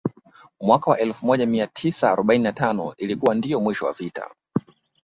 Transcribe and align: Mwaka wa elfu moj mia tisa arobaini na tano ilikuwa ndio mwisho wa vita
Mwaka 0.61 0.91
wa 0.91 0.99
elfu 0.99 1.25
moj 1.25 1.41
mia 1.41 1.67
tisa 1.67 2.11
arobaini 2.11 2.43
na 2.43 2.53
tano 2.53 2.93
ilikuwa 2.97 3.35
ndio 3.35 3.59
mwisho 3.61 3.85
wa 3.85 3.93
vita 3.93 4.29